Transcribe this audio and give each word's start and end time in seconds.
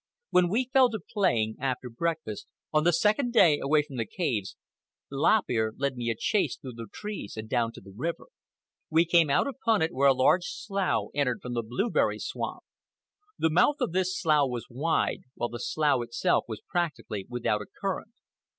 When 0.31 0.49
we 0.49 0.71
fell 0.73 0.89
to 0.89 0.99
playing, 0.99 1.57
after 1.59 1.87
breakfast, 1.87 2.47
on 2.73 2.85
the 2.85 2.91
second 2.91 3.33
day 3.33 3.59
away 3.59 3.83
from 3.83 3.97
the 3.97 4.05
caves, 4.07 4.55
Lop 5.11 5.43
Ear 5.47 5.75
led 5.77 5.95
me 5.95 6.09
a 6.09 6.15
chase 6.17 6.57
through 6.57 6.73
the 6.73 6.87
trees 6.91 7.37
and 7.37 7.47
down 7.47 7.71
to 7.73 7.81
the 7.81 7.93
river. 7.95 8.25
We 8.89 9.05
came 9.05 9.29
out 9.29 9.45
upon 9.45 9.83
it 9.83 9.93
where 9.93 10.07
a 10.07 10.13
large 10.15 10.45
slough 10.45 11.09
entered 11.13 11.39
from 11.43 11.53
the 11.53 11.61
blueberry 11.61 12.17
swamp. 12.17 12.63
The 13.37 13.51
mouth 13.51 13.79
of 13.79 13.91
this 13.91 14.19
slough 14.19 14.49
was 14.49 14.65
wide, 14.71 15.21
while 15.35 15.49
the 15.49 15.59
slough 15.59 16.01
itself 16.01 16.45
was 16.47 16.63
practically 16.67 17.27
without 17.29 17.61
a 17.61 17.67
current. 17.67 18.13